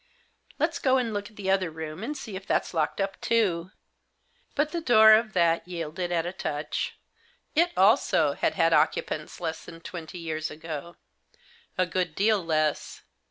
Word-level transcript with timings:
"Let's 0.57 0.79
go 0.79 0.97
and 0.97 1.13
look 1.13 1.29
at 1.29 1.35
the 1.35 1.51
other 1.51 1.69
room 1.69 2.03
and 2.03 2.17
see 2.17 2.35
if 2.35 2.47
that's 2.47 2.73
locked 2.73 2.99
up 2.99 3.21
too." 3.21 3.69
But 4.55 4.71
the 4.71 4.81
door 4.81 5.11
of 5.13 5.33
that 5.33 5.67
yielded 5.67 6.11
at 6.11 6.25
a 6.25 6.33
touch. 6.33 6.97
It, 7.53 7.71
also, 7.77 8.33
had 8.33 8.55
had 8.55 8.73
occupants 8.73 9.39
less 9.39 9.63
than 9.63 9.79
twenty 9.79 10.17
years 10.17 10.49
ago— 10.49 10.95
a 11.77 11.85
good 11.85 12.15
deal 12.15 12.43
less. 12.43 13.03